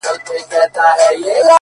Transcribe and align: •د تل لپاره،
•د 0.05 0.05
تل 0.25 0.39
لپاره، 0.61 1.45